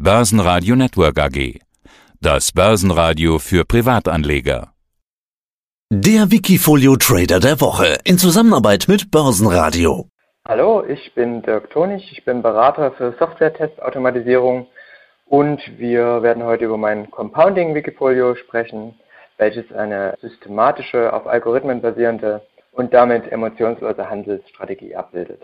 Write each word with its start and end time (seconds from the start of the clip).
Börsenradio 0.00 0.76
Network 0.76 1.18
AG. 1.18 1.58
Das 2.20 2.52
Börsenradio 2.52 3.40
für 3.40 3.64
Privatanleger. 3.64 4.68
Der 5.90 6.30
Wikifolio 6.30 6.94
Trader 6.94 7.40
der 7.40 7.60
Woche 7.60 7.98
in 8.04 8.16
Zusammenarbeit 8.16 8.84
mit 8.86 9.10
Börsenradio. 9.10 10.06
Hallo, 10.46 10.84
ich 10.86 11.12
bin 11.16 11.42
Dirk 11.42 11.70
Tonig, 11.70 12.12
ich 12.12 12.24
bin 12.24 12.42
Berater 12.42 12.92
für 12.92 13.16
Software-Testautomatisierung 13.18 14.68
und 15.26 15.60
wir 15.78 16.22
werden 16.22 16.44
heute 16.44 16.66
über 16.66 16.76
mein 16.76 17.10
Compounding 17.10 17.74
Wikifolio 17.74 18.36
sprechen, 18.36 18.94
welches 19.36 19.72
eine 19.72 20.16
systematische, 20.20 21.12
auf 21.12 21.26
Algorithmen 21.26 21.82
basierende 21.82 22.46
und 22.70 22.94
damit 22.94 23.32
emotionslose 23.32 24.08
Handelsstrategie 24.08 24.94
abbildet. 24.94 25.42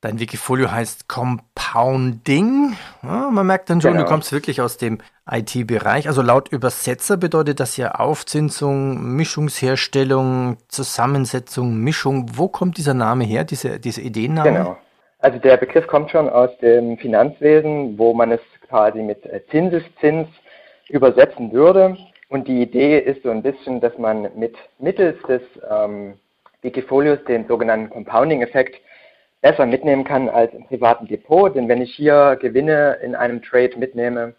Dein 0.00 0.20
Wikifolio 0.20 0.70
heißt 0.70 1.08
Compounding. 1.08 2.76
Ja, 3.02 3.30
man 3.30 3.46
merkt 3.46 3.68
dann 3.68 3.80
schon, 3.80 3.94
genau. 3.94 4.04
du 4.04 4.08
kommst 4.08 4.32
wirklich 4.32 4.60
aus 4.60 4.76
dem 4.76 4.98
IT-Bereich. 5.28 6.06
Also 6.06 6.22
laut 6.22 6.52
Übersetzer 6.52 7.16
bedeutet 7.16 7.58
das 7.58 7.76
ja 7.76 7.96
Aufzinsung, 7.96 9.16
Mischungsherstellung, 9.16 10.58
Zusammensetzung, 10.68 11.78
Mischung. 11.78 12.26
Wo 12.34 12.46
kommt 12.46 12.78
dieser 12.78 12.94
Name 12.94 13.24
her, 13.24 13.42
diese, 13.42 13.80
diese 13.80 14.00
Ideenname? 14.00 14.50
Genau. 14.50 14.76
Also 15.18 15.40
der 15.40 15.56
Begriff 15.56 15.88
kommt 15.88 16.12
schon 16.12 16.30
aus 16.30 16.50
dem 16.62 16.96
Finanzwesen, 16.98 17.98
wo 17.98 18.14
man 18.14 18.30
es 18.30 18.40
quasi 18.68 19.00
mit 19.02 19.28
Zinseszins 19.50 20.28
übersetzen 20.88 21.50
würde. 21.50 21.96
Und 22.28 22.46
die 22.46 22.62
Idee 22.62 23.00
ist 23.00 23.24
so 23.24 23.30
ein 23.30 23.42
bisschen, 23.42 23.80
dass 23.80 23.98
man 23.98 24.28
mit 24.36 24.54
mittels 24.78 25.20
des 25.22 25.42
ähm, 25.68 26.14
Wikifolios 26.62 27.18
den 27.24 27.48
sogenannten 27.48 27.90
Compounding-Effekt 27.90 28.80
besser 29.40 29.66
mitnehmen 29.66 30.04
kann 30.04 30.28
als 30.28 30.52
im 30.54 30.66
privaten 30.66 31.06
Depot. 31.06 31.54
Denn 31.54 31.68
wenn 31.68 31.82
ich 31.82 31.94
hier 31.94 32.36
Gewinne 32.40 32.98
in 33.02 33.14
einem 33.14 33.42
Trade 33.42 33.78
mitnehme, 33.78 34.34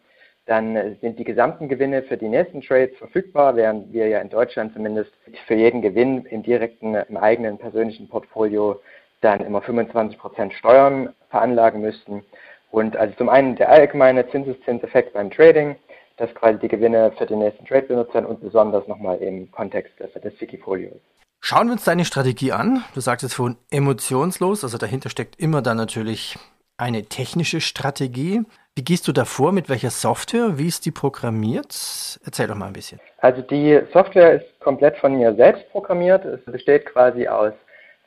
dann 0.46 0.98
sind 1.00 1.20
die 1.20 1.24
gesamten 1.24 1.70
Gewinne 1.70 2.02
für 2.02 2.18
die 2.18 2.28
nächsten 2.28 2.62
Trades 2.62 2.98
verfügbar, 2.98 3.56
während 3.56 3.94
wir 3.94 4.08
ja 4.08 4.20
in 4.20 4.30
Deutschland 4.30 4.74
zumindest 4.74 5.12
für 5.46 5.54
jeden 5.54 5.82
Gewinn 5.82 6.26
im 6.26 6.42
direkten, 6.42 6.96
im 6.96 7.18
eigenen 7.18 7.60
persönlichen 7.60 8.10
Portfolio 8.10 8.82
dann 9.22 9.42
immer 9.42 9.60
25% 9.60 10.52
Steuern 10.54 11.14
veranlagen 11.30 11.82
müssten. 11.82 12.24
Und 12.72 12.98
also 12.98 13.14
zum 13.16 13.30
einen 13.30 13.56
der 13.58 13.70
allgemeine 13.70 14.28
Zinseszinseffekt 14.30 15.14
beim 15.14 15.30
Trading, 15.30 15.76
dass 16.18 16.34
quasi 16.34 16.60
die 16.60 16.68
Gewinne 16.68 17.12
für 17.18 17.26
den 17.26 17.40
nächsten 17.40 17.66
Trade 17.66 17.88
benutzen 17.88 18.26
und 18.26 18.42
besonders 18.42 18.88
nochmal 18.88 19.18
im 19.20 19.52
Kontext 19.52 19.94
des 20.00 20.42
Wikifolios. 20.42 21.00
Schauen 21.42 21.68
wir 21.68 21.74
uns 21.74 21.86
deine 21.86 22.06
Strategie 22.06 22.52
an. 22.52 22.84
Du 22.94 23.00
sagtest 23.00 23.34
vorhin 23.34 23.58
emotionslos, 23.72 24.64
also 24.64 24.78
dahinter 24.78 25.10
steckt 25.10 25.40
immer 25.40 25.62
dann 25.62 25.78
natürlich 25.78 26.38
eine 26.78 27.04
technische 27.04 27.62
Strategie. 27.62 28.42
Wie 28.76 28.84
gehst 28.84 29.08
du 29.08 29.12
da 29.12 29.26
vor? 29.26 29.52
Mit 29.52 29.68
welcher 29.70 29.90
Software? 29.90 30.58
Wie 30.58 30.68
ist 30.68 30.86
die 30.86 30.92
programmiert? 30.92 32.20
Erzähl 32.24 32.48
doch 32.48 32.56
mal 32.56 32.68
ein 32.68 32.74
bisschen. 32.74 33.00
Also 33.18 33.42
die 33.42 33.82
Software 33.92 34.36
ist 34.36 34.60
komplett 34.60 34.98
von 34.98 35.16
mir 35.16 35.34
selbst 35.36 35.70
programmiert. 35.72 36.24
Es 36.24 36.44
besteht 36.46 36.86
quasi 36.86 37.28
aus 37.28 37.54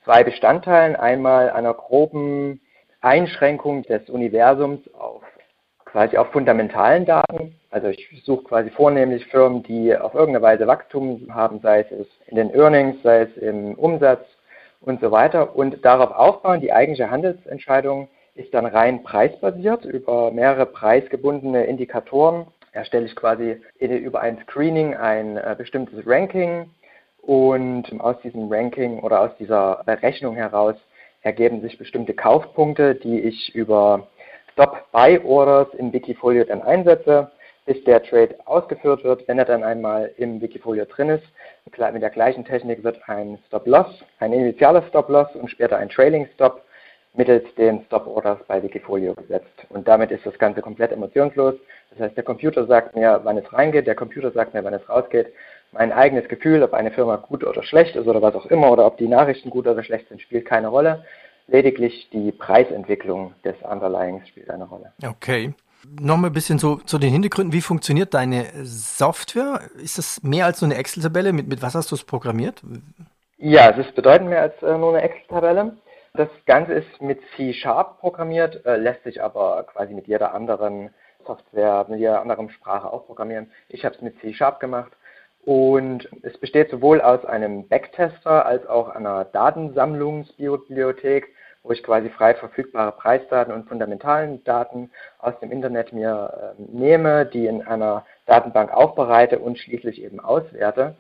zwei 0.04 0.24
Bestandteilen. 0.24 0.96
Einmal 0.96 1.50
einer 1.50 1.74
groben 1.74 2.60
Einschränkung 3.00 3.82
des 3.82 4.08
Universums 4.08 4.80
auf 4.94 5.22
quasi 5.92 6.16
auf 6.16 6.32
fundamentalen 6.32 7.04
Daten. 7.04 7.54
Also 7.70 7.88
ich 7.88 8.08
suche 8.24 8.44
quasi 8.44 8.70
vornehmlich 8.70 9.26
Firmen, 9.26 9.62
die 9.62 9.94
auf 9.96 10.14
irgendeine 10.14 10.42
Weise 10.42 10.66
Wachstum 10.66 11.28
haben, 11.32 11.60
sei 11.60 11.80
es 11.80 12.06
in 12.26 12.36
den 12.36 12.52
Earnings, 12.54 12.96
sei 13.02 13.22
es 13.22 13.36
im 13.36 13.74
Umsatz 13.74 14.24
und 14.80 15.00
so 15.00 15.10
weiter. 15.10 15.54
Und 15.54 15.84
darauf 15.84 16.10
aufbauen, 16.10 16.60
die 16.60 16.72
eigentliche 16.72 17.10
Handelsentscheidung 17.10 18.08
ist 18.34 18.52
dann 18.54 18.64
rein 18.64 19.02
preisbasiert 19.02 19.84
über 19.84 20.30
mehrere 20.30 20.66
preisgebundene 20.66 21.64
Indikatoren. 21.66 22.46
Erstelle 22.72 23.04
ich 23.04 23.14
quasi 23.14 23.60
über 23.78 24.20
ein 24.20 24.38
Screening 24.44 24.94
ein 24.94 25.36
äh, 25.36 25.54
bestimmtes 25.56 26.06
Ranking 26.06 26.70
und 27.20 27.84
aus 28.00 28.16
diesem 28.22 28.50
Ranking 28.50 29.00
oder 29.00 29.20
aus 29.20 29.30
dieser 29.38 29.82
Berechnung 29.84 30.36
heraus 30.36 30.76
ergeben 31.20 31.60
sich 31.60 31.78
bestimmte 31.78 32.14
Kaufpunkte, 32.14 32.94
die 32.94 33.20
ich 33.20 33.54
über 33.54 34.08
Stop-Buy-Orders 34.52 35.74
im 35.74 35.92
Wikifolio 35.92 36.44
dann 36.44 36.62
einsetze, 36.62 37.30
bis 37.64 37.82
der 37.84 38.02
Trade 38.02 38.34
ausgeführt 38.44 39.04
wird. 39.04 39.26
Wenn 39.28 39.38
er 39.38 39.44
dann 39.44 39.62
einmal 39.62 40.10
im 40.16 40.40
Wikifolio 40.40 40.84
drin 40.84 41.10
ist, 41.10 41.24
mit 41.64 42.02
der 42.02 42.10
gleichen 42.10 42.44
Technik 42.44 42.82
wird 42.82 43.00
ein 43.06 43.38
Stop-Loss, 43.46 44.04
ein 44.18 44.32
initialer 44.32 44.82
Stop-Loss 44.88 45.34
und 45.36 45.48
später 45.50 45.78
ein 45.78 45.88
Trailing-Stop 45.88 46.62
mittels 47.14 47.44
den 47.56 47.84
Stop-Orders 47.84 48.38
bei 48.48 48.62
Wikifolio 48.62 49.14
gesetzt. 49.14 49.66
Und 49.68 49.86
damit 49.86 50.10
ist 50.10 50.24
das 50.24 50.38
Ganze 50.38 50.62
komplett 50.62 50.92
emotionslos. 50.92 51.54
Das 51.90 52.00
heißt, 52.00 52.16
der 52.16 52.24
Computer 52.24 52.66
sagt 52.66 52.96
mir, 52.96 53.20
wann 53.22 53.36
es 53.36 53.52
reingeht, 53.52 53.86
der 53.86 53.94
Computer 53.94 54.30
sagt 54.30 54.54
mir, 54.54 54.64
wann 54.64 54.74
es 54.74 54.88
rausgeht. 54.88 55.32
Mein 55.72 55.92
eigenes 55.92 56.28
Gefühl, 56.28 56.62
ob 56.62 56.72
eine 56.72 56.90
Firma 56.90 57.16
gut 57.16 57.44
oder 57.44 57.62
schlecht 57.62 57.96
ist 57.96 58.06
oder 58.06 58.22
was 58.22 58.34
auch 58.34 58.46
immer, 58.46 58.70
oder 58.70 58.86
ob 58.86 58.96
die 58.96 59.08
Nachrichten 59.08 59.50
gut 59.50 59.66
oder 59.66 59.82
schlecht 59.82 60.08
sind, 60.08 60.20
spielt 60.20 60.46
keine 60.46 60.68
Rolle. 60.68 61.04
Lediglich 61.46 62.08
die 62.12 62.32
Preisentwicklung 62.32 63.34
des 63.44 63.56
Underlyings 63.62 64.26
spielt 64.28 64.50
eine 64.50 64.64
Rolle. 64.64 64.92
Okay. 65.04 65.54
Nochmal 66.00 66.30
ein 66.30 66.32
bisschen 66.32 66.58
so 66.58 66.76
zu 66.76 66.98
den 66.98 67.10
Hintergründen. 67.10 67.52
Wie 67.52 67.60
funktioniert 67.60 68.14
deine 68.14 68.46
Software? 68.64 69.62
Ist 69.82 69.98
das 69.98 70.22
mehr 70.22 70.46
als 70.46 70.62
nur 70.62 70.70
eine 70.70 70.78
Excel-Tabelle? 70.78 71.32
Mit, 71.32 71.48
mit 71.48 71.60
was 71.60 71.74
hast 71.74 71.90
du 71.90 71.96
es 71.96 72.04
programmiert? 72.04 72.62
Ja, 73.38 73.70
es 73.70 73.86
ist 73.86 73.94
bedeutend 73.96 74.30
mehr 74.30 74.42
als 74.42 74.62
äh, 74.62 74.78
nur 74.78 74.90
eine 74.90 75.02
Excel-Tabelle. 75.02 75.76
Das 76.14 76.28
Ganze 76.46 76.74
ist 76.74 77.00
mit 77.00 77.20
C-Sharp 77.34 77.98
programmiert, 77.98 78.64
äh, 78.64 78.76
lässt 78.76 79.02
sich 79.02 79.22
aber 79.22 79.64
quasi 79.64 79.94
mit 79.94 80.06
jeder 80.06 80.34
anderen 80.34 80.90
Software, 81.26 81.86
mit 81.88 81.98
jeder 81.98 82.20
anderen 82.20 82.50
Sprache 82.50 82.92
auch 82.92 83.06
programmieren. 83.06 83.50
Ich 83.68 83.84
habe 83.84 83.94
es 83.94 84.02
mit 84.02 84.20
C-Sharp 84.20 84.60
gemacht 84.60 84.92
und 85.44 86.08
es 86.22 86.38
besteht 86.38 86.70
sowohl 86.70 87.00
aus 87.00 87.24
einem 87.24 87.66
Backtester 87.66 88.46
als 88.46 88.64
auch 88.66 88.88
einer 88.88 89.24
Datensammlungsbibliothek, 89.24 91.28
wo 91.64 91.72
ich 91.72 91.82
quasi 91.82 92.10
frei 92.10 92.34
verfügbare 92.34 92.92
Preisdaten 92.92 93.52
und 93.52 93.68
fundamentalen 93.68 94.44
Daten 94.44 94.90
aus 95.18 95.38
dem 95.40 95.50
Internet 95.50 95.92
mir 95.92 96.54
äh, 96.58 96.62
nehme, 96.72 97.26
die 97.26 97.46
in 97.46 97.62
einer 97.62 98.06
Datenbank 98.26 98.72
aufbereite 98.72 99.40
und 99.40 99.58
schließlich 99.58 100.02
eben 100.02 100.20
auswerte. 100.20 100.94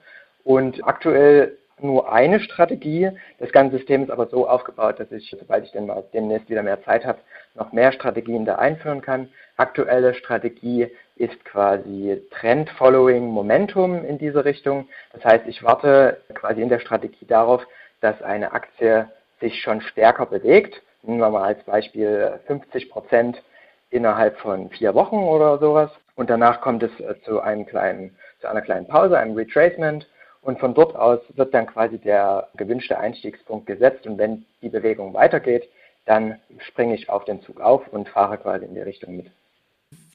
Und 0.44 0.86
aktuell 0.86 1.56
nur 1.80 2.12
eine 2.12 2.40
Strategie. 2.40 3.10
Das 3.38 3.52
ganze 3.52 3.76
System 3.76 4.04
ist 4.04 4.10
aber 4.10 4.26
so 4.26 4.48
aufgebaut, 4.48 5.00
dass 5.00 5.10
ich, 5.10 5.34
sobald 5.38 5.64
ich 5.64 5.72
denn 5.72 5.86
mal 5.86 6.04
demnächst 6.12 6.48
wieder 6.48 6.62
mehr 6.62 6.82
Zeit 6.84 7.04
habe, 7.04 7.18
noch 7.54 7.72
mehr 7.72 7.92
Strategien 7.92 8.44
da 8.44 8.56
einführen 8.56 9.00
kann. 9.00 9.28
Aktuelle 9.56 10.14
Strategie 10.14 10.90
ist 11.16 11.44
quasi 11.44 12.20
Trend 12.30 12.70
Following 12.70 13.26
Momentum 13.26 14.04
in 14.04 14.18
diese 14.18 14.44
Richtung. 14.44 14.88
Das 15.12 15.24
heißt, 15.24 15.46
ich 15.46 15.62
warte 15.62 16.20
quasi 16.34 16.62
in 16.62 16.68
der 16.68 16.80
Strategie 16.80 17.26
darauf, 17.26 17.66
dass 18.00 18.20
eine 18.22 18.52
Aktie 18.52 19.08
sich 19.40 19.60
schon 19.60 19.80
stärker 19.80 20.26
bewegt. 20.26 20.82
Nehmen 21.02 21.20
wir 21.20 21.30
mal 21.30 21.44
als 21.44 21.62
Beispiel 21.64 22.40
50 22.46 22.90
Prozent 22.90 23.42
innerhalb 23.90 24.38
von 24.38 24.70
vier 24.70 24.94
Wochen 24.94 25.16
oder 25.16 25.58
sowas. 25.58 25.90
Und 26.14 26.30
danach 26.30 26.60
kommt 26.60 26.82
es 26.82 26.90
zu 27.24 27.40
einem 27.40 27.66
kleinen, 27.66 28.16
zu 28.40 28.48
einer 28.48 28.62
kleinen 28.62 28.86
Pause, 28.86 29.18
einem 29.18 29.34
Retracement 29.34 30.06
und 30.42 30.58
von 30.58 30.74
dort 30.74 30.96
aus 30.96 31.20
wird 31.34 31.54
dann 31.54 31.66
quasi 31.66 31.98
der 31.98 32.48
gewünschte 32.56 32.98
Einstiegspunkt 32.98 33.66
gesetzt. 33.66 34.06
Und 34.06 34.18
wenn 34.18 34.44
die 34.60 34.68
Bewegung 34.68 35.14
weitergeht, 35.14 35.68
dann 36.04 36.40
springe 36.58 36.94
ich 36.94 37.08
auf 37.08 37.24
den 37.24 37.42
Zug 37.42 37.60
auf 37.60 37.86
und 37.88 38.08
fahre 38.08 38.38
quasi 38.38 38.64
in 38.64 38.74
die 38.74 38.80
Richtung 38.80 39.16
mit. 39.16 39.30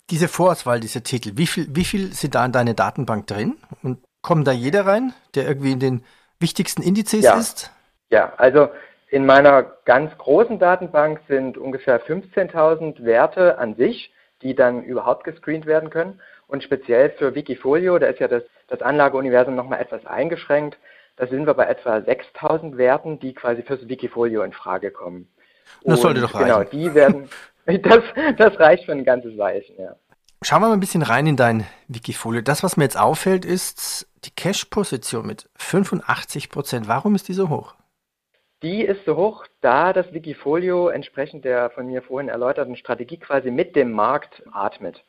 Diese 0.09 0.27
Vorauswahl, 0.27 0.79
diese 0.79 1.03
Titel, 1.03 1.33
wie 1.35 1.47
viel, 1.47 1.67
wie 1.69 1.83
viel 1.83 2.13
sind 2.13 2.35
da 2.35 2.45
in 2.45 2.51
deine 2.51 2.73
Datenbank 2.73 3.27
drin? 3.27 3.57
Und 3.83 3.99
kommen 4.21 4.43
da 4.43 4.51
jeder 4.51 4.85
rein, 4.85 5.13
der 5.35 5.47
irgendwie 5.47 5.71
in 5.71 5.79
den 5.79 6.03
wichtigsten 6.39 6.81
Indizes 6.81 7.23
ja. 7.23 7.37
ist? 7.37 7.71
Ja, 8.09 8.33
also 8.37 8.69
in 9.09 9.25
meiner 9.25 9.63
ganz 9.85 10.17
großen 10.17 10.59
Datenbank 10.59 11.21
sind 11.27 11.57
ungefähr 11.57 12.01
15.000 12.01 13.03
Werte 13.03 13.57
an 13.57 13.75
sich, 13.75 14.13
die 14.41 14.55
dann 14.55 14.83
überhaupt 14.83 15.23
gescreent 15.23 15.65
werden 15.65 15.89
können. 15.89 16.21
Und 16.47 16.63
speziell 16.63 17.09
für 17.11 17.35
Wikifolio, 17.35 17.99
da 17.99 18.07
ist 18.07 18.19
ja 18.19 18.27
das, 18.27 18.43
das 18.67 18.81
Anlageuniversum 18.81 19.55
nochmal 19.55 19.81
etwas 19.81 20.05
eingeschränkt. 20.05 20.77
Da 21.15 21.27
sind 21.27 21.45
wir 21.45 21.53
bei 21.53 21.65
etwa 21.65 22.01
6000 22.01 22.77
Werten, 22.77 23.19
die 23.19 23.33
quasi 23.33 23.63
fürs 23.63 23.87
Wikifolio 23.87 24.43
in 24.43 24.53
Frage 24.53 24.91
kommen. 24.91 25.27
Das 25.83 26.01
sollte 26.01 26.21
doch 26.21 26.31
genau, 26.31 26.57
reichen. 26.57 26.69
Genau, 26.71 26.83
die 26.89 26.95
werden, 26.95 27.29
das, 27.83 28.03
das 28.37 28.59
reicht 28.59 28.85
für 28.85 28.93
ein 28.93 29.03
ganzes 29.03 29.37
Weilchen, 29.37 29.75
ja. 29.77 29.95
Schauen 30.43 30.61
wir 30.61 30.67
mal 30.67 30.73
ein 30.73 30.79
bisschen 30.79 31.01
rein 31.01 31.25
in 31.25 31.35
dein 31.35 31.65
Wikifolio. 31.87 32.41
Das, 32.41 32.63
was 32.63 32.77
mir 32.77 32.83
jetzt 32.83 32.97
auffällt, 32.97 33.43
ist 33.43 34.07
die 34.23 34.31
Cash-Position 34.31 35.25
mit 35.25 35.49
85 35.55 36.49
Prozent. 36.49 36.87
Warum 36.87 37.15
ist 37.15 37.27
die 37.27 37.33
so 37.33 37.49
hoch? 37.49 37.73
Die 38.61 38.83
ist 38.83 39.03
so 39.05 39.15
hoch, 39.15 39.45
da 39.61 39.93
das 39.93 40.13
Wikifolio 40.13 40.89
entsprechend 40.89 41.43
der 41.43 41.71
von 41.71 41.87
mir 41.87 42.01
vorhin 42.01 42.29
erläuterten 42.29 42.75
Strategie 42.75 43.17
quasi 43.17 43.51
mit 43.51 43.75
dem 43.75 43.91
Markt 43.91 44.43
atmet. 44.51 45.03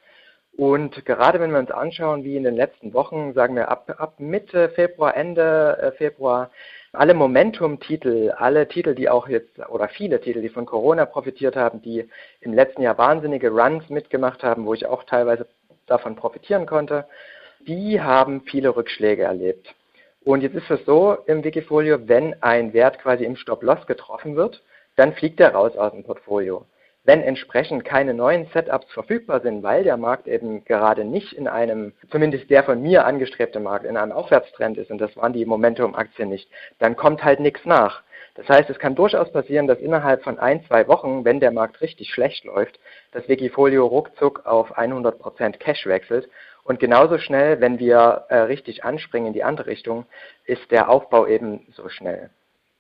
Und 0.57 1.05
gerade 1.05 1.41
wenn 1.41 1.53
wir 1.53 1.59
uns 1.59 1.71
anschauen, 1.71 2.25
wie 2.25 2.37
in 2.37 2.43
den 2.43 2.57
letzten 2.57 2.93
Wochen, 2.93 3.33
sagen 3.35 3.55
wir 3.55 3.69
ab, 3.69 3.95
ab 3.99 4.19
Mitte 4.19 4.71
Februar, 4.71 5.17
Ende 5.17 5.79
äh, 5.81 5.93
Februar, 5.93 6.51
alle 6.93 7.15
Momentum-Titel, 7.15 8.33
alle 8.37 8.67
Titel, 8.69 8.95
die 8.95 9.09
auch 9.09 9.29
jetzt, 9.29 9.59
oder 9.69 9.89
viele 9.89 10.21
Titel, 10.21 10.41
die 10.41 10.49
von 10.49 10.67
Corona 10.67 11.07
profitiert 11.07 11.57
haben, 11.57 11.83
die 11.83 12.09
im 12.41 12.55
letzten 12.55 12.83
Jahr 12.83 12.99
wahnsinnige 12.99 13.51
Runs 13.51 13.89
mitgemacht 13.91 14.43
haben, 14.43 14.65
wo 14.67 14.75
ich 14.75 14.87
auch 14.87 15.05
teilweise 15.05 15.47
davon 15.87 16.17
profitieren 16.17 16.67
konnte, 16.67 17.07
die 17.67 18.01
haben 18.01 18.43
viele 18.43 18.75
Rückschläge 18.75 19.25
erlebt. 19.25 19.75
Und 20.25 20.43
jetzt 20.43 20.57
ist 20.57 20.71
es 20.71 20.85
so 20.85 21.17
im 21.27 21.45
Wikifolio, 21.45 22.09
wenn 22.09 22.43
ein 22.43 22.73
Wert 22.73 22.99
quasi 22.99 23.25
im 23.25 23.37
Stop-Loss 23.37 23.87
getroffen 23.87 24.37
wird, 24.37 24.63
dann 24.97 25.15
fliegt 25.15 25.41
er 25.41 25.55
raus 25.55 25.77
aus 25.77 25.93
dem 25.93 26.05
Portfolio. 26.05 26.67
Wenn 27.09 27.23
entsprechend 27.23 27.87
keine 27.87 28.13
neuen 28.13 28.49
Setups 28.53 28.93
verfügbar 28.93 29.41
sind, 29.41 29.63
weil 29.63 29.83
der 29.83 29.97
Markt 29.97 30.29
eben 30.29 30.63
gerade 30.67 31.07
nicht 31.07 31.33
in 31.33 31.49
einem, 31.49 31.95
zumindest 32.11 32.51
der 32.51 32.65
von 32.65 32.83
mir 32.83 33.07
angestrebte 33.07 33.61
Markt, 33.61 33.87
in 33.87 33.97
einem 33.97 34.13
Aufwärtstrend 34.13 34.77
ist, 34.77 34.91
und 34.91 34.99
das 34.99 35.17
waren 35.17 35.33
die 35.33 35.47
Momentum-Aktien 35.47 36.29
nicht, 36.29 36.51
dann 36.79 36.97
kommt 36.97 37.25
halt 37.25 37.41
nichts 37.41 37.65
nach. 37.65 38.03
Das 38.35 38.47
heißt, 38.51 38.69
es 38.69 38.79
kann 38.79 38.95
durchaus 38.95 39.33
passieren, 39.33 39.67
dass 39.67 39.79
innerhalb 39.79 40.23
von 40.23 40.39
ein, 40.39 40.63
zwei 40.67 40.87
Wochen, 40.87 41.25
wenn 41.25 41.41
der 41.41 41.51
Markt 41.51 41.81
richtig 41.81 42.11
schlecht 42.13 42.45
läuft, 42.45 42.79
das 43.13 43.27
Wikifolio 43.27 43.87
ruckzuck 43.87 44.45
auf 44.45 44.77
100% 44.77 45.57
Cash 45.57 45.87
wechselt 45.87 46.29
und 46.63 46.79
genauso 46.79 47.17
schnell, 47.17 47.59
wenn 47.63 47.79
wir 47.79 48.27
äh, 48.29 48.37
richtig 48.41 48.85
anspringen 48.85 49.29
in 49.29 49.33
die 49.33 49.45
andere 49.45 49.69
Richtung, 49.69 50.05
ist 50.45 50.71
der 50.71 50.91
Aufbau 50.91 51.27
eben 51.27 51.69
so 51.73 51.89
schnell, 51.89 52.29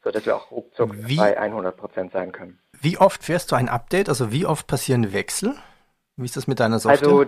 sodass 0.04 0.26
wir 0.26 0.36
auch 0.36 0.50
ruckzuck 0.50 0.94
wie, 1.08 1.16
bei 1.16 1.38
100 1.38 1.74
Prozent 1.74 2.12
sein 2.12 2.30
können. 2.30 2.58
Wie 2.80 2.98
oft 2.98 3.24
fährst 3.24 3.50
du 3.52 3.56
ein 3.56 3.68
Update? 3.68 4.08
Also 4.08 4.32
wie 4.32 4.46
oft 4.46 4.66
passieren 4.66 5.12
Wechsel? 5.12 5.54
Wie 6.16 6.24
ist 6.24 6.36
das 6.36 6.46
mit 6.46 6.60
deiner 6.60 6.78
Software? 6.78 7.08
Also 7.08 7.26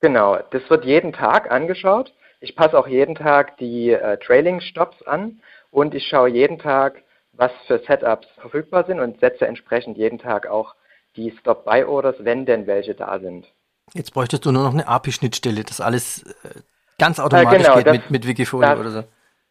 genau, 0.00 0.38
das 0.50 0.68
wird 0.68 0.84
jeden 0.84 1.12
Tag 1.12 1.50
angeschaut. 1.50 2.12
Ich 2.40 2.56
passe 2.56 2.78
auch 2.78 2.86
jeden 2.86 3.14
Tag 3.14 3.58
die 3.58 3.90
äh, 3.90 4.16
Trailing-Stops 4.18 5.02
an 5.02 5.40
und 5.70 5.94
ich 5.94 6.06
schaue 6.08 6.30
jeden 6.30 6.58
Tag, 6.58 7.02
was 7.32 7.52
für 7.66 7.78
Setups 7.86 8.26
verfügbar 8.40 8.84
sind 8.86 9.00
und 9.00 9.20
setze 9.20 9.46
entsprechend 9.46 9.98
jeden 9.98 10.18
Tag 10.18 10.46
auch 10.46 10.74
die 11.16 11.34
Stop-Buy-Orders, 11.40 12.16
wenn 12.20 12.46
denn 12.46 12.66
welche 12.66 12.94
da 12.94 13.18
sind. 13.18 13.46
Jetzt 13.92 14.14
bräuchtest 14.14 14.46
du 14.46 14.52
nur 14.52 14.62
noch 14.62 14.72
eine 14.72 14.86
API-Schnittstelle, 14.86 15.64
das 15.64 15.80
alles 15.80 16.22
äh, 16.22 16.60
ganz 16.98 17.18
äh, 17.18 17.22
automatisch 17.22 17.62
genau, 17.62 17.76
geht 17.76 17.86
das, 17.86 17.96
mit, 17.96 18.10
mit 18.10 18.26
Wikifolio 18.26 18.72
oder 18.78 18.90
so. 18.90 19.04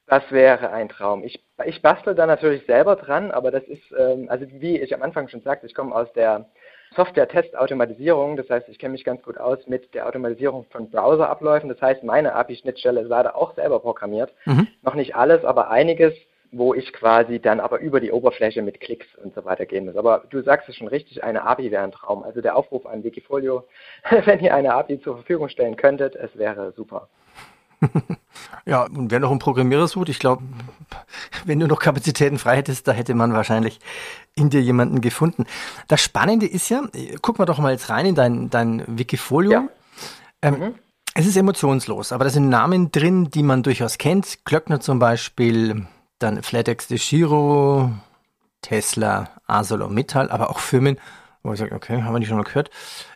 Das 0.10 0.24
wäre 0.32 0.72
ein 0.72 0.90
Traum. 0.90 1.24
Ich, 1.24 1.40
ich 1.66 1.82
bastel 1.84 2.16
da 2.16 2.26
natürlich 2.26 2.66
selber 2.66 2.96
dran, 2.96 3.30
aber 3.30 3.52
das 3.52 3.64
ist, 3.66 3.94
ähm, 3.98 4.28
also 4.28 4.46
wie 4.50 4.80
ich 4.80 4.94
am 4.96 5.04
Anfang 5.04 5.28
schon 5.28 5.42
sagte, 5.42 5.68
ich 5.68 5.76
komme 5.76 5.94
aus 5.94 6.12
der 6.14 6.50
Software-Test-Automatisierung, 6.96 8.36
das 8.36 8.50
heißt, 8.50 8.68
ich 8.70 8.80
kenne 8.80 8.94
mich 8.94 9.04
ganz 9.04 9.22
gut 9.22 9.38
aus 9.38 9.60
mit 9.68 9.94
der 9.94 10.08
Automatisierung 10.08 10.66
von 10.72 10.90
Browser-Abläufen. 10.90 11.70
Das 11.70 11.80
heißt, 11.80 12.04
meine 12.04 12.34
API-Schnittstelle 12.34 13.02
ist 13.02 13.10
leider 13.10 13.36
auch 13.36 13.54
selber 13.54 13.80
programmiert. 13.80 14.34
Mhm. 14.46 14.68
Noch 14.82 14.96
nicht 14.96 15.16
alles, 15.16 15.46
aber 15.46 15.70
einiges 15.70 16.14
wo 16.52 16.74
ich 16.74 16.92
quasi 16.94 17.40
dann 17.40 17.60
aber 17.60 17.80
über 17.80 18.00
die 18.00 18.12
Oberfläche 18.12 18.62
mit 18.62 18.80
Klicks 18.80 19.06
und 19.24 19.36
so 19.36 19.46
weiter 19.46 19.66
gehen 19.66 19.86
muss. 19.86 19.96
Aber 19.96 20.24
du 20.30 20.42
sagst 20.42 20.68
es 20.68 20.76
schon 20.76 20.88
richtig, 20.88 21.24
eine 21.24 21.44
API 21.44 21.70
wäre 21.70 21.84
ein 21.84 21.92
Traum. 21.92 22.24
Also 22.24 22.42
der 22.42 22.56
Aufruf 22.56 22.86
an 22.86 23.04
Wikifolio, 23.04 23.66
wenn 24.26 24.40
ihr 24.40 24.56
eine 24.56 24.74
API 24.74 25.00
zur 25.00 25.18
Verfügung 25.18 25.50
stellen 25.50 25.76
könntet, 25.76 26.16
es 26.16 26.36
wäre 26.38 26.72
super. 26.72 27.08
ja, 28.66 28.84
und 28.84 29.12
wer 29.12 29.20
noch 29.20 29.32
einen 29.32 29.40
Programmierer 29.40 29.88
sucht, 29.88 30.10
ich 30.10 30.20
glaube, 30.20 30.44
wenn 31.46 31.60
du 31.60 31.68
noch 31.68 31.80
Kapazitäten 31.80 32.38
frei 32.38 32.58
hättest, 32.58 32.88
da 32.88 32.92
hätte 32.92 33.14
man 33.16 33.34
wahrscheinlich 33.34 33.80
in 34.36 34.50
dir 34.50 34.62
jemanden 34.62 35.02
gefunden. 35.02 35.46
Das 35.88 36.02
Spannende 36.02 36.46
ist 36.48 36.70
ja, 36.70 36.82
gucken 37.22 37.42
wir 37.42 37.46
doch 37.46 37.60
mal 37.60 37.72
jetzt 37.72 37.90
rein 37.90 38.06
in 38.06 38.16
dein, 38.16 38.50
dein 38.50 38.84
Wikifolio. 38.88 39.52
Ja. 39.52 39.68
Ähm, 40.42 40.60
mhm. 40.60 40.76
Es 41.14 41.26
ist 41.26 41.36
emotionslos, 41.36 42.12
aber 42.12 42.24
da 42.24 42.30
sind 42.30 42.50
Namen 42.50 42.92
drin, 42.92 43.30
die 43.32 43.44
man 43.44 43.64
durchaus 43.64 43.98
kennt. 43.98 44.46
Glöckner 44.46 44.80
zum 44.80 45.00
Beispiel, 45.00 45.88
dann 46.20 46.44
FlatEx 46.44 46.88
de 46.88 46.98
Giro, 46.98 47.92
Tesla, 48.62 49.30
ArcelorMittal, 49.48 50.30
aber 50.30 50.50
auch 50.50 50.60
Firmen, 50.60 51.00
wo 51.44 51.54
ich 51.54 51.60
sage, 51.60 51.76
okay, 51.76 52.04
haben 52.04 52.14
wir 52.14 52.20
nicht 52.20 52.28
schon 52.28 52.38
mal 52.38 52.44
gehört. 52.44 52.70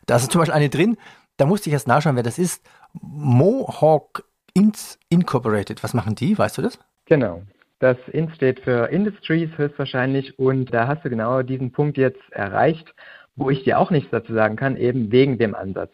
Da 0.05 0.15
ist 0.15 0.31
zum 0.31 0.39
Beispiel 0.39 0.55
eine 0.55 0.69
drin, 0.69 0.97
da 1.37 1.45
musste 1.45 1.69
ich 1.69 1.73
erst 1.73 1.87
nachschauen, 1.87 2.15
wer 2.15 2.23
das 2.23 2.39
ist. 2.39 2.61
Mohawk 2.93 4.23
Inc. 4.55 4.75
Incorporated. 5.09 5.83
Was 5.83 5.93
machen 5.93 6.15
die? 6.15 6.37
Weißt 6.37 6.57
du 6.57 6.61
das? 6.61 6.79
Genau. 7.05 7.43
Das 7.79 7.97
IN 8.11 8.31
steht 8.35 8.61
für 8.61 8.89
Industries 8.91 9.49
höchstwahrscheinlich 9.57 10.39
und 10.39 10.73
da 10.73 10.87
hast 10.87 11.03
du 11.03 11.09
genau 11.09 11.41
diesen 11.41 11.71
Punkt 11.71 11.97
jetzt 11.97 12.21
erreicht, 12.31 12.93
wo 13.35 13.49
ich 13.49 13.63
dir 13.63 13.79
auch 13.79 13.91
nichts 13.91 14.11
dazu 14.11 14.33
sagen 14.33 14.55
kann, 14.55 14.77
eben 14.77 15.11
wegen 15.11 15.37
dem 15.37 15.53
Ansatz. 15.55 15.91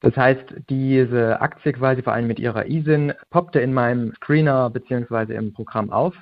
Das 0.00 0.16
heißt, 0.16 0.54
diese 0.70 1.40
Aktie 1.40 1.72
quasi 1.72 2.02
vor 2.02 2.14
allem 2.14 2.26
mit 2.26 2.38
ihrer 2.38 2.66
ISIN 2.66 3.12
poppte 3.28 3.60
in 3.60 3.74
meinem 3.74 4.14
Screener 4.14 4.70
beziehungsweise 4.70 5.34
im 5.34 5.52
Programm 5.52 5.90
auf 5.90 6.14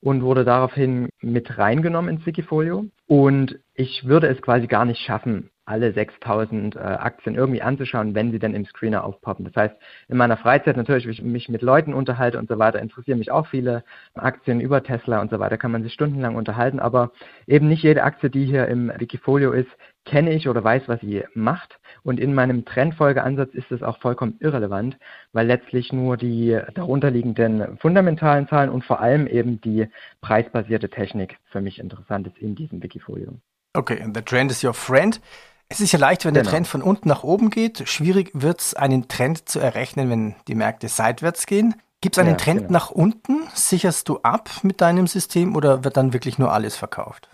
und 0.00 0.22
wurde 0.22 0.44
daraufhin 0.44 1.08
mit 1.20 1.58
reingenommen 1.58 2.16
ins 2.16 2.26
Wikifolio. 2.26 2.84
Und 3.06 3.58
ich 3.74 4.06
würde 4.06 4.28
es 4.28 4.40
quasi 4.42 4.68
gar 4.68 4.84
nicht 4.84 5.00
schaffen, 5.00 5.50
alle 5.66 5.92
6000 5.92 6.76
äh, 6.76 6.78
Aktien 6.78 7.34
irgendwie 7.34 7.60
anzuschauen, 7.60 8.14
wenn 8.14 8.30
sie 8.30 8.38
denn 8.38 8.54
im 8.54 8.64
Screener 8.64 9.04
aufpoppen. 9.04 9.44
Das 9.44 9.56
heißt, 9.56 9.76
in 10.08 10.16
meiner 10.16 10.36
Freizeit 10.36 10.76
natürlich, 10.76 11.06
wenn 11.06 11.12
ich 11.12 11.22
mich 11.22 11.48
mit 11.48 11.60
Leuten 11.60 11.92
unterhalte 11.92 12.38
und 12.38 12.48
so 12.48 12.58
weiter, 12.58 12.80
interessieren 12.80 13.18
mich 13.18 13.32
auch 13.32 13.48
viele 13.48 13.84
Aktien 14.14 14.60
über 14.60 14.82
Tesla 14.82 15.20
und 15.20 15.30
so 15.30 15.38
weiter, 15.40 15.58
kann 15.58 15.72
man 15.72 15.82
sich 15.82 15.92
stundenlang 15.92 16.36
unterhalten, 16.36 16.78
aber 16.78 17.10
eben 17.46 17.68
nicht 17.68 17.82
jede 17.82 18.04
Aktie, 18.04 18.30
die 18.30 18.46
hier 18.46 18.68
im 18.68 18.92
Wikifolio 18.96 19.52
ist, 19.52 19.70
kenne 20.04 20.32
ich 20.32 20.48
oder 20.48 20.62
weiß, 20.62 20.84
was 20.86 21.00
sie 21.00 21.24
macht. 21.34 21.80
Und 22.02 22.20
in 22.20 22.32
meinem 22.32 22.64
Trendfolgeansatz 22.64 23.52
ist 23.54 23.72
es 23.72 23.82
auch 23.82 23.98
vollkommen 23.98 24.36
irrelevant, 24.38 24.96
weil 25.32 25.48
letztlich 25.48 25.92
nur 25.92 26.16
die 26.16 26.58
darunterliegenden 26.74 27.76
fundamentalen 27.78 28.48
Zahlen 28.48 28.70
und 28.70 28.84
vor 28.84 29.00
allem 29.00 29.26
eben 29.26 29.60
die 29.60 29.88
preisbasierte 30.20 30.88
Technik 30.88 31.38
für 31.50 31.60
mich 31.60 31.80
interessant 31.80 32.28
ist 32.28 32.38
in 32.38 32.54
diesem 32.54 32.82
Wikifolio. 32.82 33.32
Okay, 33.74 34.00
and 34.00 34.16
the 34.16 34.22
trend 34.22 34.50
is 34.50 34.64
your 34.64 34.72
friend. 34.72 35.20
Es 35.68 35.80
ist 35.80 35.92
ja 35.92 35.98
leicht, 35.98 36.24
wenn 36.24 36.34
der 36.34 36.44
genau. 36.44 36.52
Trend 36.52 36.68
von 36.68 36.82
unten 36.82 37.08
nach 37.08 37.24
oben 37.24 37.50
geht. 37.50 37.88
Schwierig 37.88 38.30
wird 38.34 38.60
es, 38.60 38.74
einen 38.74 39.08
Trend 39.08 39.48
zu 39.48 39.58
errechnen, 39.58 40.10
wenn 40.10 40.34
die 40.46 40.54
Märkte 40.54 40.88
seitwärts 40.88 41.46
gehen. 41.46 41.74
Gibt 42.00 42.16
es 42.16 42.20
einen 42.20 42.30
ja, 42.30 42.36
Trend 42.36 42.60
genau. 42.60 42.72
nach 42.72 42.90
unten? 42.90 43.48
Sicherst 43.54 44.08
du 44.08 44.18
ab 44.22 44.50
mit 44.62 44.80
deinem 44.80 45.06
System 45.06 45.56
oder 45.56 45.82
wird 45.82 45.96
dann 45.96 46.12
wirklich 46.12 46.38
nur 46.38 46.52
alles 46.52 46.76
verkauft? 46.76 47.28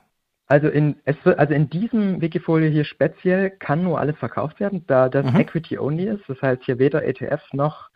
Also 0.46 0.68
in, 0.68 0.96
es 1.04 1.16
also 1.24 1.54
in 1.54 1.70
diesem 1.70 2.20
Wikifolio 2.20 2.70
hier 2.70 2.84
speziell 2.84 3.50
kann 3.50 3.82
nur 3.82 3.98
alles 3.98 4.16
verkauft 4.18 4.60
werden, 4.60 4.84
da 4.86 5.08
das 5.08 5.24
mhm. 5.24 5.40
Equity 5.40 5.78
Only 5.78 6.08
ist. 6.08 6.24
Das 6.28 6.40
heißt 6.40 6.62
hier 6.64 6.78
weder 6.78 7.04
ETF 7.04 7.42
noch 7.52 7.90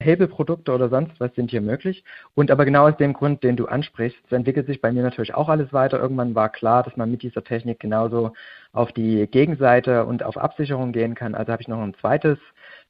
Hebelprodukte 0.00 0.72
oder 0.72 0.88
sonst 0.88 1.20
was 1.20 1.34
sind 1.34 1.50
hier 1.50 1.60
möglich. 1.60 2.04
Und 2.34 2.50
aber 2.50 2.64
genau 2.64 2.88
aus 2.88 2.96
dem 2.96 3.12
Grund, 3.12 3.42
den 3.42 3.56
du 3.56 3.66
ansprichst, 3.66 4.32
entwickelt 4.32 4.66
sich 4.66 4.80
bei 4.80 4.92
mir 4.92 5.02
natürlich 5.02 5.34
auch 5.34 5.48
alles 5.48 5.72
weiter. 5.72 6.00
Irgendwann 6.00 6.34
war 6.34 6.48
klar, 6.48 6.82
dass 6.82 6.96
man 6.96 7.10
mit 7.10 7.22
dieser 7.22 7.44
Technik 7.44 7.80
genauso 7.80 8.32
auf 8.72 8.92
die 8.92 9.26
Gegenseite 9.26 10.04
und 10.04 10.22
auf 10.22 10.36
Absicherung 10.36 10.92
gehen 10.92 11.14
kann. 11.14 11.34
Also 11.34 11.52
habe 11.52 11.62
ich 11.62 11.68
noch 11.68 11.80
ein 11.80 11.94
zweites 11.94 12.38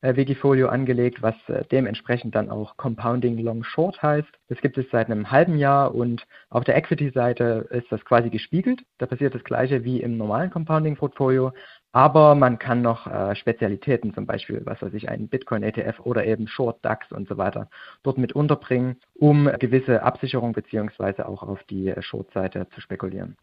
äh, 0.02 0.16
Wikifolio 0.16 0.68
angelegt, 0.68 1.22
was 1.22 1.34
äh, 1.48 1.64
dementsprechend 1.70 2.34
dann 2.34 2.50
auch 2.50 2.76
Compounding 2.76 3.38
Long 3.38 3.64
Short 3.64 4.02
heißt. 4.02 4.28
Das 4.48 4.60
gibt 4.60 4.78
es 4.78 4.86
seit 4.90 5.10
einem 5.10 5.30
halben 5.30 5.56
Jahr 5.56 5.94
und 5.94 6.26
auf 6.48 6.64
der 6.64 6.76
Equity-Seite 6.76 7.68
ist 7.70 7.90
das 7.90 8.04
quasi 8.04 8.30
gespiegelt. 8.30 8.82
Da 8.98 9.06
passiert 9.06 9.34
das 9.34 9.44
gleiche 9.44 9.84
wie 9.84 10.00
im 10.00 10.16
normalen 10.16 10.50
Compounding-Portfolio, 10.50 11.52
aber 11.92 12.34
man 12.34 12.58
kann 12.58 12.82
noch 12.82 13.06
äh, 13.06 13.34
Spezialitäten, 13.34 14.14
zum 14.14 14.26
Beispiel, 14.26 14.62
was 14.64 14.80
weiß 14.80 14.94
ich, 14.94 15.08
einen 15.08 15.28
Bitcoin-ETF 15.28 16.00
oder 16.00 16.24
eben 16.24 16.46
Short 16.46 16.84
DAX 16.84 17.10
und 17.10 17.28
so 17.28 17.36
weiter, 17.36 17.68
dort 18.02 18.18
mit 18.18 18.32
unterbringen, 18.32 18.96
um 19.14 19.50
gewisse 19.58 20.02
Absicherung 20.02 20.52
beziehungsweise 20.52 21.26
auch 21.28 21.42
auf 21.42 21.62
die 21.64 21.92
Short-Seite 21.98 22.68
zu 22.74 22.80
spekulieren. 22.80 23.36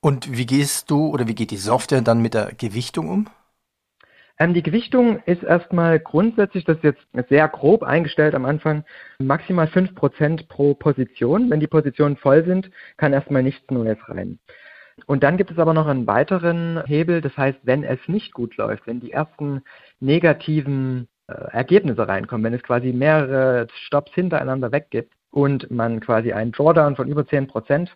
Und 0.00 0.36
wie 0.36 0.46
gehst 0.46 0.90
du 0.90 1.08
oder 1.08 1.26
wie 1.26 1.34
geht 1.34 1.50
die 1.50 1.56
Software 1.56 2.02
dann 2.02 2.22
mit 2.22 2.34
der 2.34 2.52
Gewichtung 2.54 3.08
um? 3.08 3.28
Ähm, 4.38 4.54
die 4.54 4.62
Gewichtung 4.62 5.20
ist 5.24 5.42
erstmal 5.42 5.98
grundsätzlich, 5.98 6.64
das 6.64 6.76
ist 6.76 6.84
jetzt 6.84 7.28
sehr 7.28 7.48
grob 7.48 7.82
eingestellt 7.82 8.34
am 8.34 8.44
Anfang, 8.44 8.84
maximal 9.18 9.66
5% 9.66 10.46
pro 10.46 10.74
Position. 10.74 11.50
Wenn 11.50 11.60
die 11.60 11.66
Positionen 11.66 12.16
voll 12.16 12.44
sind, 12.44 12.70
kann 12.96 13.12
erstmal 13.12 13.42
nichts 13.42 13.68
Neues 13.70 13.98
rein. 14.06 14.38
Und 15.06 15.22
dann 15.22 15.36
gibt 15.36 15.50
es 15.50 15.58
aber 15.58 15.74
noch 15.74 15.86
einen 15.86 16.06
weiteren 16.06 16.82
Hebel, 16.86 17.20
das 17.20 17.36
heißt, 17.36 17.58
wenn 17.62 17.84
es 17.84 17.98
nicht 18.06 18.32
gut 18.32 18.56
läuft, 18.56 18.86
wenn 18.86 19.00
die 19.00 19.12
ersten 19.12 19.62
negativen 20.00 21.08
äh, 21.28 21.32
Ergebnisse 21.32 22.06
reinkommen, 22.08 22.44
wenn 22.44 22.54
es 22.54 22.62
quasi 22.62 22.92
mehrere 22.92 23.66
Stops 23.86 24.12
hintereinander 24.14 24.72
weggibt 24.72 25.12
und 25.30 25.70
man 25.70 26.00
quasi 26.00 26.32
einen 26.32 26.52
Drawdown 26.52 26.96
von 26.96 27.08
über 27.08 27.22
10% 27.22 27.88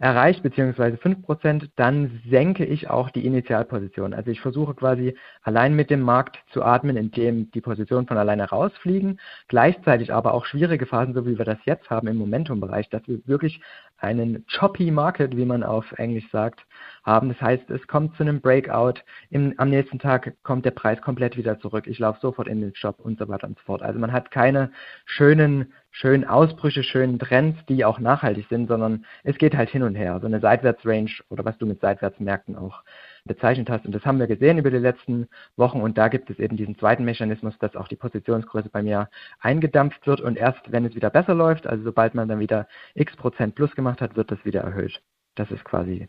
erreicht, 0.00 0.44
beziehungsweise 0.44 0.96
5%, 0.96 1.70
dann 1.74 2.20
senke 2.30 2.64
ich 2.64 2.88
auch 2.88 3.10
die 3.10 3.26
Initialposition. 3.26 4.14
Also 4.14 4.30
ich 4.30 4.40
versuche 4.40 4.74
quasi 4.74 5.16
allein 5.42 5.74
mit 5.74 5.90
dem 5.90 6.02
Markt 6.02 6.38
zu 6.52 6.62
atmen, 6.62 6.96
indem 6.96 7.50
die 7.50 7.60
Positionen 7.60 8.06
von 8.06 8.16
alleine 8.16 8.48
rausfliegen, 8.48 9.18
gleichzeitig 9.48 10.12
aber 10.12 10.34
auch 10.34 10.46
schwierige 10.46 10.86
Phasen, 10.86 11.14
so 11.14 11.26
wie 11.26 11.36
wir 11.36 11.44
das 11.44 11.58
jetzt 11.64 11.90
haben 11.90 12.06
im 12.06 12.16
Momentum-Bereich, 12.16 12.88
dass 12.90 13.02
wir 13.08 13.18
wirklich 13.26 13.60
einen 13.98 14.46
choppy 14.46 14.92
Market, 14.92 15.36
wie 15.36 15.44
man 15.44 15.64
auf 15.64 15.90
Englisch 15.92 16.30
sagt, 16.30 16.60
haben. 17.02 17.30
Das 17.30 17.40
heißt, 17.40 17.68
es 17.70 17.84
kommt 17.88 18.16
zu 18.16 18.22
einem 18.22 18.40
Breakout, 18.40 19.00
im, 19.30 19.54
am 19.56 19.70
nächsten 19.70 19.98
Tag 19.98 20.34
kommt 20.44 20.64
der 20.64 20.70
Preis 20.70 21.02
komplett 21.02 21.36
wieder 21.36 21.58
zurück, 21.58 21.88
ich 21.88 21.98
laufe 21.98 22.20
sofort 22.20 22.46
in 22.46 22.60
den 22.60 22.74
Shop 22.76 23.00
und 23.00 23.18
so 23.18 23.26
weiter 23.28 23.48
und 23.48 23.58
so 23.58 23.64
fort. 23.64 23.82
Also 23.82 23.98
man 23.98 24.12
hat 24.12 24.30
keine 24.30 24.70
schönen 25.06 25.72
schönen 25.98 26.24
Ausbrüche, 26.24 26.84
schönen 26.84 27.18
Trends, 27.18 27.58
die 27.68 27.84
auch 27.84 27.98
nachhaltig 27.98 28.46
sind, 28.48 28.68
sondern 28.68 29.04
es 29.24 29.36
geht 29.36 29.56
halt 29.56 29.68
hin 29.68 29.82
und 29.82 29.96
her. 29.96 30.18
So 30.20 30.26
eine 30.26 30.38
Seitwärtsrange 30.38 31.10
oder 31.28 31.44
was 31.44 31.58
du 31.58 31.66
mit 31.66 31.80
Seitwärtsmärkten 31.80 32.54
auch 32.54 32.84
bezeichnet 33.24 33.68
hast. 33.68 33.84
Und 33.84 33.92
das 33.92 34.06
haben 34.06 34.20
wir 34.20 34.28
gesehen 34.28 34.58
über 34.58 34.70
die 34.70 34.78
letzten 34.78 35.26
Wochen. 35.56 35.80
Und 35.80 35.98
da 35.98 36.06
gibt 36.06 36.30
es 36.30 36.38
eben 36.38 36.56
diesen 36.56 36.78
zweiten 36.78 37.04
Mechanismus, 37.04 37.58
dass 37.58 37.74
auch 37.74 37.88
die 37.88 37.96
Positionsgröße 37.96 38.68
bei 38.68 38.80
mir 38.80 39.10
eingedampft 39.40 40.06
wird. 40.06 40.20
Und 40.20 40.38
erst 40.38 40.70
wenn 40.70 40.84
es 40.84 40.94
wieder 40.94 41.10
besser 41.10 41.34
läuft, 41.34 41.66
also 41.66 41.82
sobald 41.82 42.14
man 42.14 42.28
dann 42.28 42.38
wieder 42.38 42.68
x 42.94 43.16
Prozent 43.16 43.56
plus 43.56 43.74
gemacht 43.74 44.00
hat, 44.00 44.14
wird 44.14 44.30
das 44.30 44.44
wieder 44.44 44.60
erhöht. 44.60 45.02
Das 45.34 45.50
ist 45.50 45.64
quasi 45.64 46.08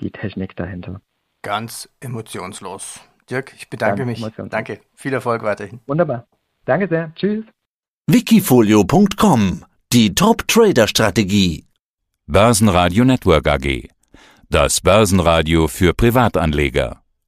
die 0.00 0.10
Technik 0.10 0.56
dahinter. 0.56 1.00
Ganz 1.40 1.88
emotionslos. 2.00 3.00
Dirk, 3.30 3.54
ich 3.56 3.70
bedanke 3.70 4.04
Ganz 4.04 4.20
mich. 4.20 4.50
Danke. 4.50 4.80
Viel 4.94 5.14
Erfolg 5.14 5.42
weiterhin. 5.42 5.80
Wunderbar. 5.86 6.26
Danke 6.66 6.86
sehr. 6.88 7.12
Tschüss. 7.14 7.46
Wikifolio.com 8.08 9.64
Die 9.92 10.12
Top-Trader-Strategie. 10.12 11.66
Börsenradio 12.26 13.04
Network 13.04 13.46
AG. 13.46 13.90
Das 14.50 14.80
Börsenradio 14.80 15.68
für 15.68 15.94
Privatanleger. 15.94 17.00